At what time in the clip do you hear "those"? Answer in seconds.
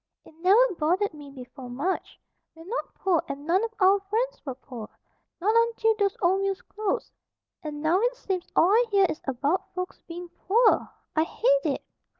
5.99-6.17